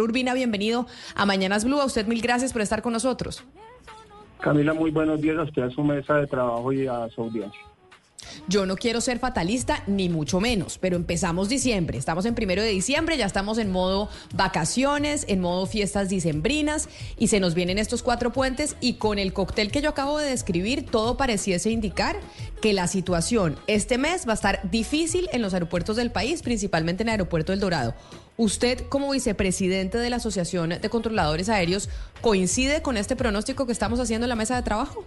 [0.00, 1.80] Urbina, bienvenido a Mañanas Blue.
[1.80, 3.44] A usted mil gracias por estar con nosotros.
[4.40, 7.60] Camila, muy buenos días a usted, a su mesa de trabajo y a su audiencia.
[8.46, 11.98] Yo no quiero ser fatalista, ni mucho menos, pero empezamos diciembre.
[11.98, 17.28] Estamos en primero de diciembre, ya estamos en modo vacaciones, en modo fiestas dicembrinas, y
[17.28, 18.76] se nos vienen estos cuatro puentes.
[18.80, 22.16] Y con el cóctel que yo acabo de describir, todo pareciese indicar
[22.62, 27.02] que la situación este mes va a estar difícil en los aeropuertos del país, principalmente
[27.02, 27.94] en el aeropuerto del Dorado.
[28.38, 33.98] Usted, como vicepresidente de la Asociación de Controladores Aéreos, ¿coincide con este pronóstico que estamos
[33.98, 35.04] haciendo en la mesa de trabajo?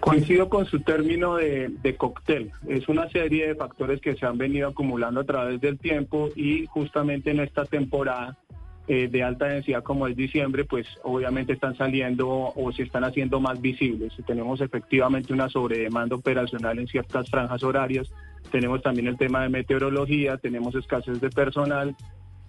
[0.00, 2.50] Coincido con su término de, de, cóctel.
[2.66, 6.64] Es una serie de factores que se han venido acumulando a través del tiempo y
[6.64, 8.38] justamente en esta temporada
[8.86, 13.40] eh, de alta densidad como es diciembre, pues obviamente están saliendo o se están haciendo
[13.40, 14.12] más visibles.
[14.26, 18.10] Tenemos efectivamente una sobredemanda operacional en ciertas franjas horarias,
[18.50, 21.96] tenemos también el tema de meteorología, tenemos escasez de personal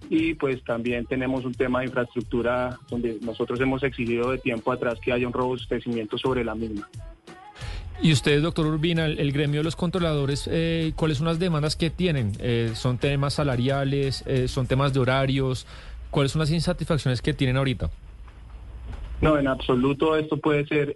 [0.08, 4.98] y pues también tenemos un tema de infraestructura donde nosotros hemos exigido de tiempo atrás
[5.00, 6.88] que haya un robustecimiento sobre la misma.
[8.02, 11.88] Y ustedes, doctor Urbina, el, gremio de los controladores, eh, ¿cuáles son las demandas que
[11.88, 12.32] tienen?
[12.40, 14.22] Eh, ¿Son temas salariales?
[14.26, 15.66] Eh, ¿Son temas de horarios?
[16.10, 17.90] ¿Cuáles son las insatisfacciones que tienen ahorita?
[19.22, 20.94] No, en absoluto esto puede ser,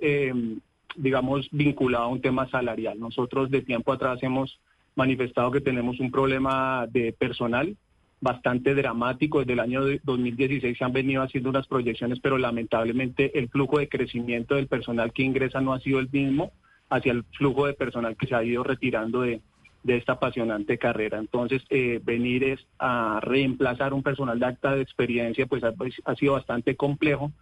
[0.95, 3.01] digamos, vinculado a un tema salarial.
[3.01, 4.59] Nosotros de tiempo atrás hemos
[4.95, 7.77] manifestado que tenemos un problema de personal
[8.21, 9.41] bastante dramático.
[9.41, 13.89] Desde el año 2016 se han venido haciendo unas proyecciones, pero lamentablemente el flujo de
[13.89, 16.53] crecimiento del personal que ingresa no ha sido el mismo
[16.91, 19.41] hacia el flujo de personal que se ha ido retirando de,
[19.87, 21.19] esta apasionante carrera.
[21.19, 26.15] Entonces, eh, venir a reemplazar un personal de acta de experiencia, pues ha, pues, ha,
[26.17, 27.33] sido bastante complejo.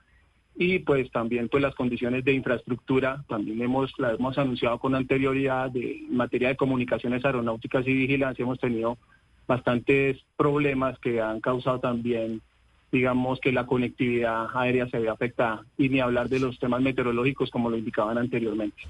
[0.61, 5.99] Y pues también pues las condiciones de infraestructura, también hemos, hemos anunciado con anterioridad de
[5.99, 8.99] en materia de comunicaciones aeronáuticas y vigilancia, hemos tenido
[9.47, 12.43] bastantes problemas que han causado también
[12.91, 17.51] digamos que la conectividad aérea se ve afectada y ni hablar de los temas meteorológicos
[17.51, 18.83] como lo indicaban anteriormente.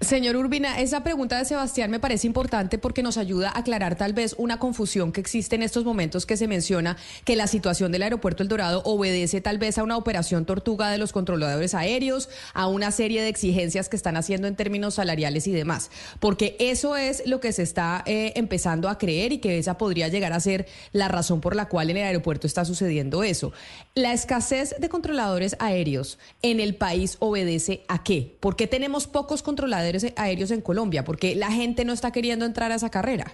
[0.00, 4.14] Señor Urbina, esa pregunta de Sebastián me parece importante porque nos ayuda a aclarar tal
[4.14, 6.96] vez una confusión que existe en estos momentos que se menciona
[7.26, 10.96] que la situación del aeropuerto El Dorado obedece tal vez a una operación tortuga de
[10.96, 15.52] los controladores aéreos, a una serie de exigencias que están haciendo en términos salariales y
[15.52, 15.90] demás.
[16.18, 20.08] Porque eso es lo que se está eh, empezando a creer y que esa podría
[20.08, 23.52] llegar a ser la razón por la cual en el aeropuerto está sucediendo eso.
[23.94, 28.38] La escasez de controladores aéreos en el país obedece a qué?
[28.40, 31.04] ¿Por qué tenemos pocos controladores aéreos en Colombia?
[31.04, 33.32] porque la gente no está queriendo entrar a esa carrera?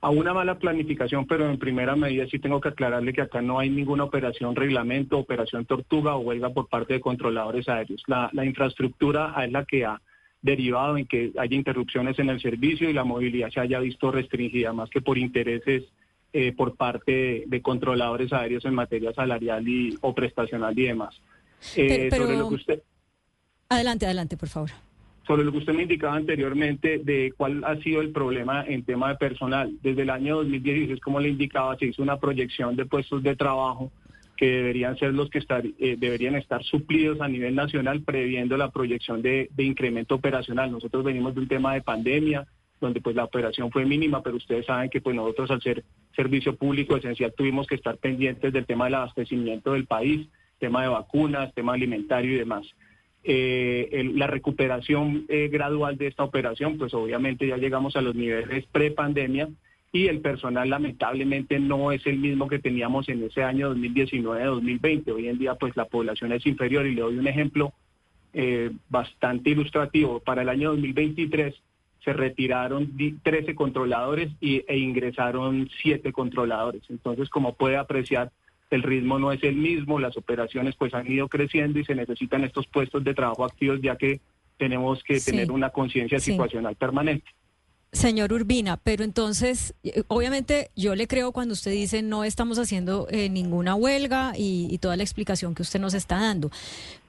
[0.00, 3.58] A una mala planificación, pero en primera medida sí tengo que aclararle que acá no
[3.58, 8.02] hay ninguna operación reglamento, operación tortuga o huelga por parte de controladores aéreos.
[8.06, 10.00] La, infraestructura es la que ha
[10.42, 14.74] derivado en que haya interrupciones en el servicio y la movilidad se haya visto restringida,
[14.74, 15.84] más que por intereses
[16.34, 21.18] eh, por parte de, controladores aéreos en materia salarial y, o prestacional y demás.
[21.76, 22.82] Eh, sobre lo que usted...
[23.70, 24.70] Adelante, adelante, por favor
[25.26, 29.08] sobre lo que usted me indicaba anteriormente de cuál ha sido el problema en tema
[29.08, 29.72] de personal.
[29.82, 33.90] Desde el año 2016, como le indicaba, se hizo una proyección de puestos de trabajo
[34.36, 38.70] que deberían ser los que estar, eh, deberían estar suplidos a nivel nacional previendo la
[38.70, 40.70] proyección de, incremento operacional.
[40.70, 42.46] Nosotros venimos de un tema de pandemia
[42.80, 45.84] donde pues la operación fue mínima, pero ustedes saben que pues nosotros al ser
[46.14, 50.88] servicio público esencial tuvimos que estar pendientes del tema del abastecimiento del país, tema de
[50.88, 52.66] vacunas, tema alimentario y demás.
[53.26, 58.66] Eh, la recuperación eh, gradual de esta operación, pues obviamente ya llegamos a los niveles
[58.70, 59.48] pre-pandemia
[59.92, 65.10] y el personal lamentablemente no es el mismo que teníamos en ese año 2019-2020.
[65.12, 67.72] Hoy en día pues la población es inferior y le doy un ejemplo
[68.34, 70.20] eh, bastante ilustrativo.
[70.20, 71.54] Para el año 2023
[72.04, 76.82] se retiraron 13 controladores y, e ingresaron 7 controladores.
[76.90, 78.32] Entonces, como puede apreciar,
[78.70, 82.44] el ritmo no es el mismo, las operaciones pues han ido creciendo y se necesitan
[82.44, 84.20] estos puestos de trabajo activos ya que
[84.56, 87.30] tenemos que tener una conciencia situacional permanente.
[87.94, 93.06] Señor Urbina, pero entonces, eh, obviamente yo le creo cuando usted dice no estamos haciendo
[93.08, 96.50] eh, ninguna huelga y, y, toda la explicación que usted nos está dando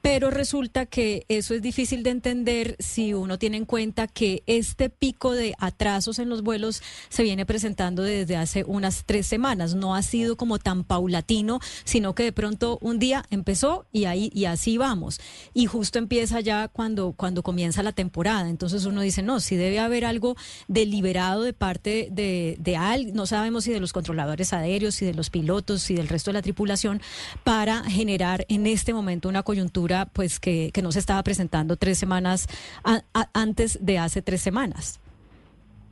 [0.06, 4.92] pero resulta que eso es difícil de entender si uno tiene en cuenta que este
[4.92, 9.74] pico de atrasos en los vuelos se viene presentando desde hace unas tres semanas.
[9.74, 14.30] No ha sido como tan paulatino, sino que de pronto un día empezó y ahí
[14.32, 15.20] y así vamos.
[15.56, 18.48] Y justo empieza ya cuando, cuando comienza la temporada.
[18.48, 20.36] Entonces uno dice, no, si debe haber algo
[20.75, 25.13] deliberado de parte de, de alguien, no sabemos si de los controladores aéreos, si de
[25.13, 27.01] los pilotos, si del resto de la tripulación,
[27.45, 32.48] para generar en este momento una coyuntura pues que, no se estaba presentando tres semanas
[33.33, 35.00] antes de hace tres semanas.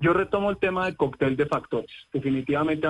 [0.01, 1.89] Yo retomo el tema del cóctel de factores.
[2.12, 2.85] Definitivamente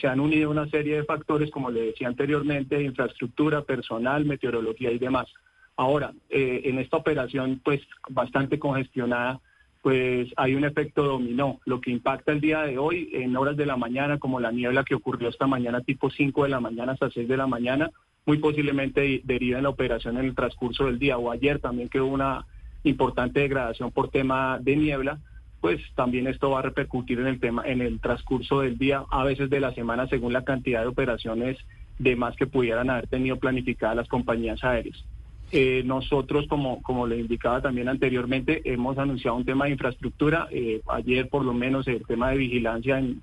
[0.00, 4.98] se han unido una serie de factores, como le decía anteriormente, infraestructura, personal, meteorología y
[4.98, 5.28] demás.
[5.76, 7.80] Ahora, eh, en esta operación, pues
[8.10, 9.40] bastante congestionada,
[9.88, 13.64] pues hay un efecto dominó, lo que impacta el día de hoy en horas de
[13.64, 17.08] la mañana, como la niebla que ocurrió esta mañana, tipo 5 de la mañana hasta
[17.08, 17.90] 6 de la mañana,
[18.26, 22.02] muy posiblemente deriva en la operación en el transcurso del día o ayer también que
[22.02, 22.44] hubo una
[22.84, 25.20] importante degradación por tema de niebla,
[25.62, 29.24] pues también esto va a repercutir en el tema en el transcurso del día, a
[29.24, 31.56] veces de la semana según la cantidad de operaciones
[31.98, 35.02] de más que pudieran haber tenido planificadas las compañías aéreas.
[35.50, 40.48] Eh, nosotros, como, como le indicaba también anteriormente, hemos anunciado un tema de infraestructura.
[40.50, 43.22] Eh, ayer, por lo menos, el tema de vigilancia en,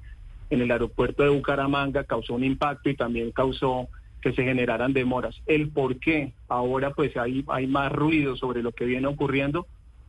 [0.50, 3.88] en el aeropuerto de Bucaramanga causó un impacto y también causó
[4.22, 5.40] que se generaran demoras.
[5.46, 9.68] El por qué ahora pues hay, hay más ruido sobre lo que viene ocurriendo,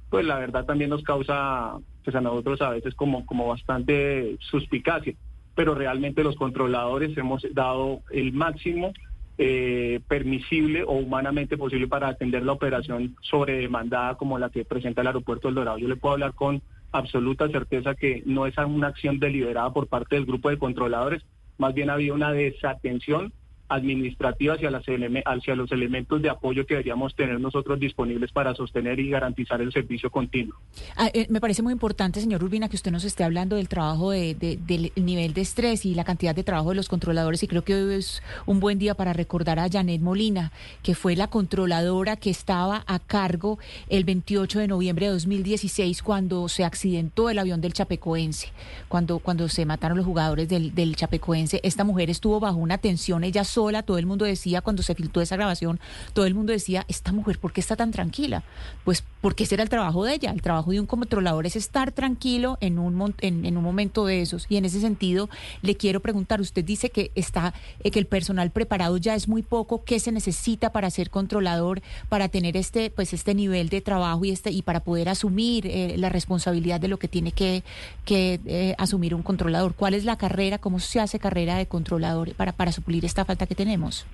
[0.09, 5.15] pues la verdad también nos causa pues a nosotros a veces como, como bastante suspicacia,
[5.55, 8.95] pero realmente los controladores hemos dado el máximo
[9.38, 15.09] eh, permisible o humanamente posible para atender la operación sobredemandada como la que presenta el
[15.09, 15.79] aeropuerto del Dorado.
[15.79, 16.62] Yo le puedo hablar con
[16.93, 21.23] absoluta certeza que no es una acción deliberada por parte del grupo de controladores,
[21.59, 23.33] más bien ha habido una desatención
[23.69, 24.85] administrativas hacia, las
[25.25, 29.73] hacia los elementos de apoyo que deberíamos tener nosotros disponibles para sostener y garantizar el
[29.73, 30.57] servicio continuo.
[30.97, 34.11] Ah, eh, me parece muy importante, señor Urbina, que usted nos esté hablando del trabajo,
[34.11, 37.63] de, del nivel de estrés y la cantidad de trabajo de los controladores y creo
[37.63, 40.53] que hoy es un buen día para recordar a Janet Molina,
[40.83, 43.59] que fue la controladora que estaba a cargo
[43.89, 48.53] el 28 de noviembre de 2016 cuando se accidentó el avión del Chapecoense,
[48.89, 51.61] cuando, cuando se mataron los jugadores del, del Chapecoense.
[51.63, 55.23] Esta mujer estuvo bajo una tensión, ella sola, todo el mundo decía, cuando se filtró
[55.23, 55.81] esa grabación,
[56.12, 58.43] todo el mundo decía, esta mujer, ¿por qué está tan tranquila?
[58.85, 61.91] Pues porque ese era el trabajo de ella, el trabajo de un controlador es estar
[61.91, 64.44] tranquilo en un, en, un momento de esos.
[64.50, 65.31] Y en ese sentido,
[65.62, 69.41] le quiero preguntar, usted dice que está, eh, que el personal preparado ya es muy
[69.43, 71.81] poco, ¿qué se necesita para ser controlador,
[72.11, 75.94] para tener este, pues este nivel de trabajo y este, y para poder asumir eh,
[75.97, 77.64] la responsabilidad de lo que tiene que,
[78.05, 79.75] que eh, asumir un controlador?
[79.75, 80.58] ¿Cuál es la carrera?
[80.58, 84.04] ¿Cómo se hace carrera de controlador para, para suplir esta falta que tenemos.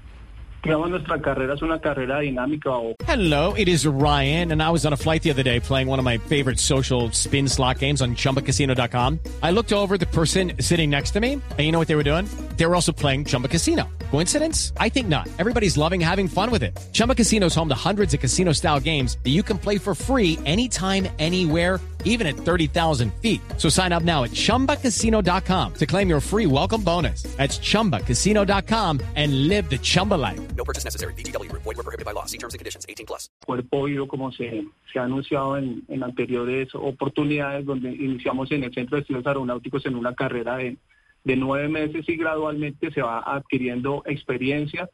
[0.62, 2.70] Digamos, nuestra carrera es una carrera dinámica.
[3.05, 5.99] Hello, it is Ryan, and I was on a flight the other day playing one
[5.99, 9.19] of my favorite social spin slot games on chumbacasino.com.
[9.43, 12.05] I looked over the person sitting next to me, and you know what they were
[12.05, 12.29] doing?
[12.56, 13.88] They were also playing Chumba Casino.
[14.12, 14.75] Coincidence?
[14.76, 15.26] I think not.
[15.38, 16.79] Everybody's loving having fun with it.
[16.93, 19.94] Chumba Casino is home to hundreds of casino style games that you can play for
[19.94, 23.41] free anytime, anywhere even at 30,000 feet.
[23.59, 27.23] So sign up now at ChumbaCasino.com to claim your free welcome bonus.
[27.37, 30.41] That's ChumbaCasino.com and live the Chumba life.
[30.56, 31.15] No purchase necessary.
[31.15, 31.50] BGW.
[31.53, 32.26] Void were prohibited by law.
[32.26, 32.87] See terms and conditions.
[32.88, 33.29] 18 plus.
[33.44, 38.75] Cuerpo vivo como se, se ha anunciado en, en anteriores oportunidades donde iniciamos en el
[38.75, 40.76] Centro de Estudios Aeronáuticos en una carrera de,
[41.25, 44.89] de nueve meses y gradualmente se va adquiriendo experiencia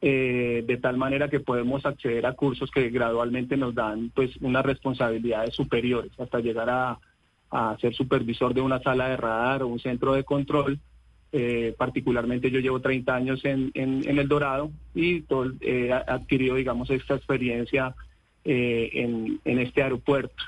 [0.00, 4.64] eh, de tal manera que podemos acceder a cursos que gradualmente nos dan pues unas
[4.64, 6.98] responsabilidades superiores hasta llegar a,
[7.80, 10.78] ser supervisor de una sala de radar o un centro de control.
[11.32, 16.90] Eh, particularmente yo llevo 30 años en, en, El Dorado y todo, he adquirido, digamos,
[16.90, 17.94] esta experiencia
[18.44, 20.44] eh, en, en este aeropuerto.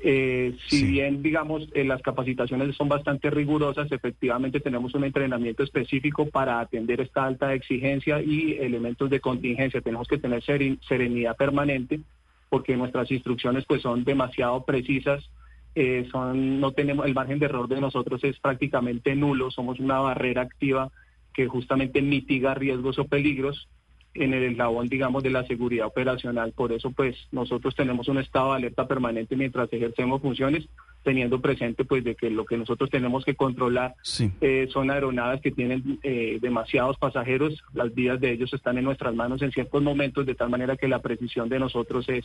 [0.00, 6.26] Eh, si bien, digamos, eh, las capacitaciones son bastante rigurosas, efectivamente tenemos un entrenamiento específico
[6.26, 9.80] para atender esta alta exigencia y elementos de contingencia.
[9.80, 12.00] Tenemos que tener serenidad permanente
[12.48, 15.28] porque nuestras instrucciones pues son demasiado precisas.
[15.74, 20.00] Eh, son no tenemos el margen de error de nosotros es prácticamente nulo somos una
[20.00, 20.90] barrera activa
[21.34, 23.68] que justamente mitiga riesgos o peligros
[24.18, 26.52] en el eslabón, digamos, de la seguridad operacional.
[26.52, 30.68] Por eso, pues, nosotros tenemos un estado de alerta permanente mientras ejercemos funciones,
[31.02, 33.94] teniendo presente, pues, de que lo que nosotros tenemos que controlar
[34.40, 37.62] eh, son aeronaves que tienen eh, demasiados pasajeros.
[37.74, 40.88] Las vidas de ellos están en nuestras manos en ciertos momentos, de tal manera que
[40.88, 42.24] la precisión de nosotros es,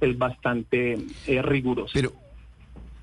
[0.00, 1.92] es bastante eh, rigurosa.
[1.94, 2.12] Pero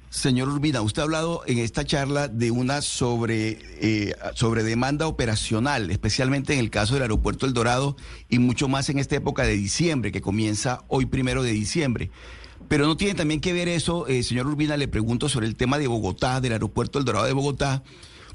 [0.10, 5.92] Señor Urbina, usted ha hablado en esta charla de una sobre, eh, sobre demanda operacional,
[5.92, 7.98] especialmente en el caso del aeropuerto El Dorado
[8.30, 12.10] y mucho más en esta época de diciembre, que comienza hoy primero de diciembre.
[12.70, 15.78] Pero no tiene también que ver eso, eh, señor Urbina, le pregunto sobre el tema
[15.78, 17.84] de Bogotá, del aeropuerto El Dorado de Bogotá,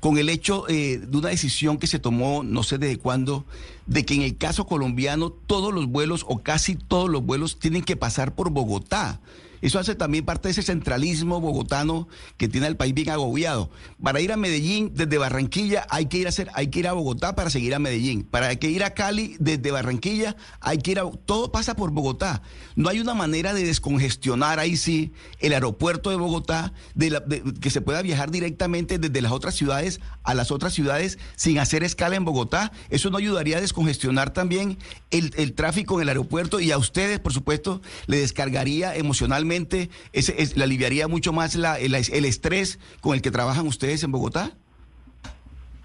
[0.01, 3.47] con el hecho eh, de una decisión que se tomó, no sé desde cuándo,
[3.87, 7.83] de que en el caso colombiano todos los vuelos o casi todos los vuelos tienen
[7.83, 9.21] que pasar por Bogotá.
[9.63, 13.71] Eso hace también parte de ese centralismo bogotano que tiene el país bien agobiado.
[14.03, 16.93] Para ir a Medellín desde Barranquilla hay que ir a hacer, hay que ir a
[16.93, 18.25] Bogotá para seguir a Medellín.
[18.25, 22.43] Para que ir a Cali desde Barranquilla hay que ir a todo pasa por Bogotá.
[22.75, 27.23] No hay una manera de descongestionar ahí sí el aeropuerto de Bogotá de
[27.61, 31.85] que se pueda viajar directamente desde las otras ciudades a las otras ciudades sin hacer
[31.85, 32.73] escala en Bogotá.
[32.91, 34.77] Eso no ayudaría a descongestionar también
[35.13, 39.91] el, el tráfico en el aeropuerto y a ustedes, por supuesto, le descargaría emocionalmente ese,
[40.13, 44.53] es, le aliviaría mucho más el, estrés con el que trabajan ustedes en Bogotá?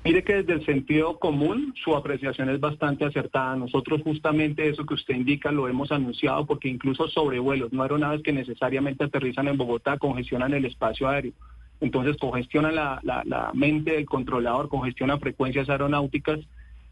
[0.03, 3.55] Mire que desde el sentido común su apreciación es bastante acertada.
[3.57, 8.31] Nosotros justamente eso que usted indica lo hemos anunciado porque incluso sobrevuelos, no aeronaves que
[8.31, 11.33] necesariamente aterrizan en Bogotá congestionan el espacio aéreo.
[11.81, 16.39] Entonces congestiona la, mente del controlador, congestiona frecuencias aeronáuticas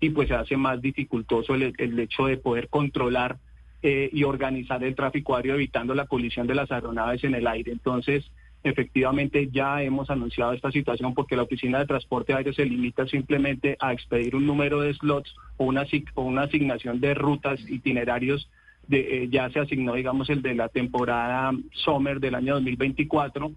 [0.02, 3.38] y pues se hace más dificultoso el hecho de poder controlar
[3.88, 7.72] eh, y organizar el tráfico aéreo evitando la colisión de las aeronaves en el aire.
[7.72, 8.26] Entonces,
[8.64, 13.78] efectivamente ya hemos anunciado esta situación porque la Oficina de Transporte Aéreo se limita simplemente
[13.80, 18.50] a expedir un número de slots o una, o una asignación de rutas, itinerarios.
[18.88, 23.52] De, eh, ya se asignó, digamos, el de la temporada summer del año 2024,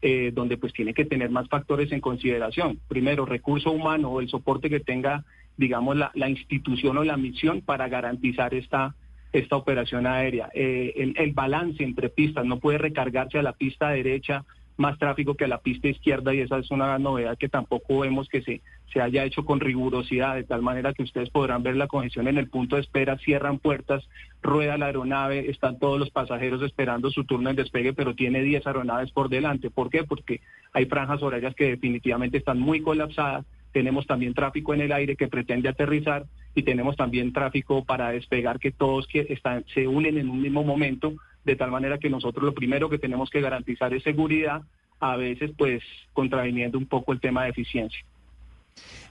[0.00, 2.78] eh, donde pues tiene que tener más factores en consideración.
[2.86, 5.24] Primero, recurso humano o el soporte que tenga,
[5.56, 8.94] digamos, la, la institución o la misión para garantizar esta
[9.32, 10.50] esta operación aérea.
[10.54, 14.44] Eh, el, balance entre pistas no puede recargarse a la pista derecha
[14.76, 18.28] más tráfico que a la pista izquierda y esa es una novedad que tampoco vemos
[18.28, 18.62] que se,
[18.92, 22.38] se haya hecho con rigurosidad, de tal manera que ustedes podrán ver la congestión en
[22.38, 24.08] el punto de espera, cierran puertas,
[24.42, 28.66] rueda la aeronave, están todos los pasajeros esperando su turno en despegue, pero tiene 10
[28.66, 29.70] aeronaves por delante.
[29.70, 30.04] ¿Por qué?
[30.04, 30.40] Porque
[30.72, 35.28] hay franjas horarias que definitivamente están muy colapsadas tenemos también tráfico en el aire que
[35.28, 40.28] pretende aterrizar y tenemos también tráfico para despegar que todos que están, se unen en
[40.28, 44.02] un mismo momento, de tal manera que nosotros lo primero que tenemos que garantizar es
[44.02, 44.62] seguridad,
[45.00, 45.82] a veces pues
[46.12, 48.00] contraviniendo un poco el tema de eficiencia.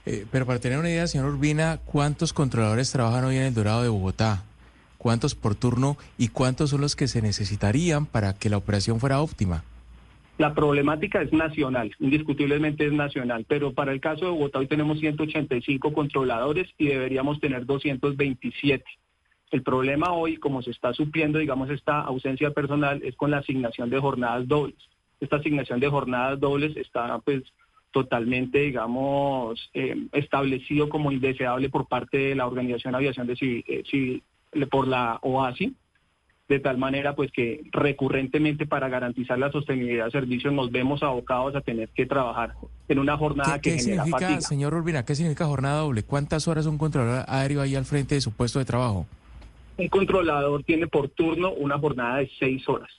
[0.06, 3.82] Eh, pero para tener una idea, señor Urbina, ¿cuántos controladores trabajan hoy en el Dorado
[3.82, 4.44] de Bogotá?
[4.98, 9.20] ¿Cuántos por turno y cuántos son los que se necesitarían para que la operación fuera
[9.20, 9.64] óptima?
[10.42, 14.98] La problemática es nacional, indiscutiblemente es nacional, pero para el caso de Bogotá hoy tenemos
[14.98, 18.84] 185 controladores y deberíamos tener 227.
[19.52, 23.88] El problema hoy, como se está supliendo, digamos, esta ausencia personal, es con la asignación
[23.88, 24.74] de jornadas dobles.
[25.20, 27.44] Esta asignación de jornadas dobles está, pues,
[27.92, 33.64] totalmente, digamos, eh, establecido como indeseable por parte de la Organización de Aviación de Civil,
[33.68, 35.72] eh, por la OASI,
[36.48, 41.54] de tal manera pues que recurrentemente para garantizar la sostenibilidad del servicio nos vemos abocados
[41.54, 42.54] a tener que trabajar
[42.88, 46.02] en una jornada que genera significa, Señor Urbina, ¿qué significa jornada doble?
[46.02, 49.06] ¿Cuántas horas un controlador aéreo ahí al frente de su puesto de trabajo?
[49.76, 52.90] Un controlador tiene por turno una jornada de seis horas.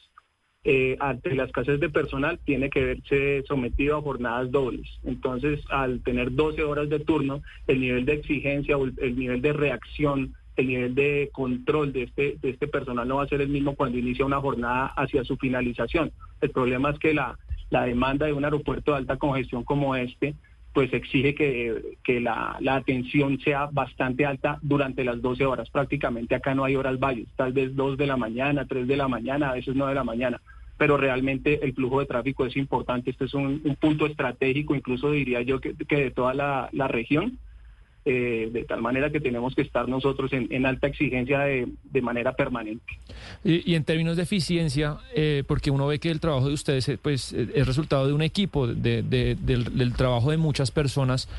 [0.65, 4.87] Eh, ante la escasez de personal tiene que verse sometido a jornadas dobles.
[5.03, 9.51] Entonces, al tener 12 horas de turno, el nivel de exigencia o el nivel de
[9.51, 13.49] reacción el nivel de control de este, de este personal no va a ser el
[13.49, 16.11] mismo cuando inicia una jornada hacia su finalización.
[16.41, 17.37] El problema es que la,
[17.69, 20.35] la demanda de un aeropuerto de alta congestión como este,
[20.73, 25.69] pues exige que, que la, la, atención sea bastante alta durante las 12 horas.
[25.69, 29.07] Prácticamente acá no hay horas valles, tal vez 2 de la mañana, 3 de la
[29.07, 30.41] mañana, a veces 9 de la mañana.
[30.77, 33.11] Pero realmente el flujo de tráfico es importante.
[33.11, 37.37] Este es un, punto estratégico, incluso diría yo que, que de toda la, la región
[38.05, 42.83] eh, de tal manera que tenemos que estar nosotros en, alta exigencia de, manera permanente.
[43.45, 46.99] Y, en términos de eficiencia, eh, porque uno ve que el trabajo de ustedes eh,
[47.01, 51.29] pues, es resultado de un equipo, de, del, trabajo de muchas personas.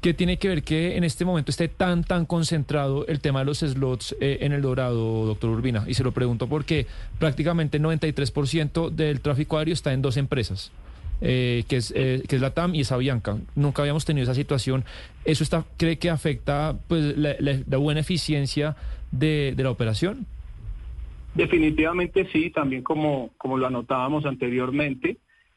[0.00, 3.44] ¿Qué tiene que ver que en este momento esté tan, tan concentrado el tema de
[3.44, 5.84] los slots en el Dorado, doctor Urbina?
[5.86, 6.86] Y se lo pregunto porque
[7.20, 10.72] prácticamente el 93% del tráfico aéreo está en dos empresas.
[11.20, 13.38] Eh, que, es, eh, que es la TAM y esa Bianca.
[13.56, 14.84] Nunca habíamos tenido esa situación.
[15.24, 18.76] ¿Eso está, cree que afecta pues, la, buena eficiencia
[19.10, 20.26] de, la operación?
[21.34, 25.16] Definitivamente sí, también como, como lo anotábamos anteriormente.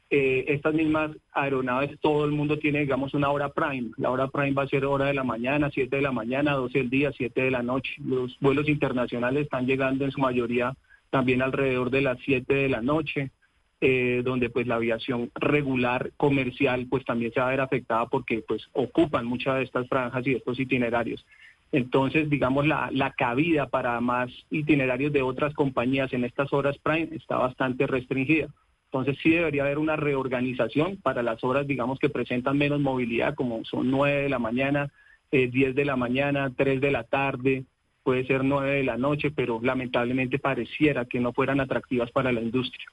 [0.10, 3.92] Eh, estas mismas aeronaves, todo el mundo tiene, digamos, una hora prime.
[3.98, 6.80] La hora prime va a ser hora de la mañana, 7 de la mañana, 12
[6.80, 7.94] del día, 7 de la noche.
[8.04, 10.76] Los vuelos internacionales están llegando en su mayoría
[11.12, 13.32] también alrededor de las 7 de la noche.
[13.82, 18.44] Eh, donde pues la aviación regular comercial pues también se va a ver afectada porque
[18.48, 21.26] pues ocupan muchas de estas franjas y estos itinerarios.
[21.72, 27.10] Entonces, digamos, la, la cabida para más itinerarios de otras compañías en estas horas prime
[27.16, 28.50] está bastante restringida.
[28.86, 33.64] Entonces sí debería haber una reorganización para las horas, digamos, que presentan menos movilidad, como
[33.64, 34.92] son 9 de la mañana,
[35.32, 37.64] eh, 10 de la mañana, 3 de la tarde,
[38.04, 42.42] puede ser 9 de la noche, pero lamentablemente pareciera que no fueran atractivas para la
[42.42, 42.86] industria.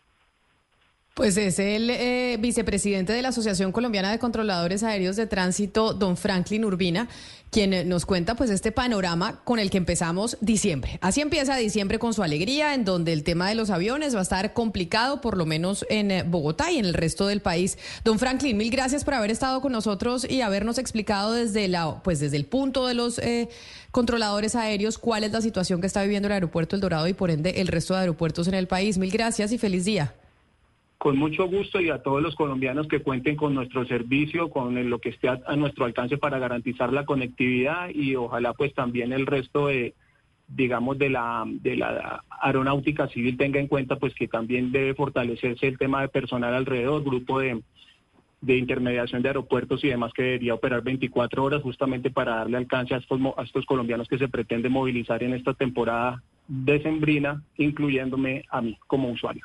[1.19, 6.17] Pues es el eh, vicepresidente de la Asociación Colombiana de Controladores Aéreos de Tránsito, don
[6.17, 7.09] Franklin Urbina,
[7.51, 11.01] quien eh, nos cuenta pues este panorama con el que empezamos diciembre.
[11.03, 14.23] Así empieza diciembre con su alegría, en donde el tema de los aviones va a
[14.23, 17.79] estar complicado, por lo menos en eh, Bogotá y en el resto del país.
[18.05, 22.21] Don Franklin, mil gracias por haber estado con nosotros y habernos explicado desde la, pues
[22.21, 23.21] desde el punto de los
[23.91, 27.33] controladores aéreos cuál es la situación que está viviendo el aeropuerto El Dorado y por
[27.33, 28.99] ende el resto de aeropuertos en el país.
[28.99, 30.15] Mil gracias y feliz día
[30.99, 34.99] con mucho gusto y a todos los colombianos que cuenten con nuestro servicio, con lo
[34.99, 39.69] que esté a, nuestro alcance para garantizar la conectividad y ojalá pues también el resto
[39.69, 39.95] de
[40.49, 45.69] digamos de la de la aeronáutica civil tenga en cuenta pues que también debe fortalecerse
[45.69, 47.63] el tema de personal alrededor, grupo de
[48.41, 52.95] de intermediación de aeropuertos y demás que debería operar 24 horas justamente para darle alcance
[52.95, 58.63] a estos, a estos colombianos que se pretende movilizar en esta temporada decembrina, incluyéndome a
[58.63, 59.45] mí como usuario.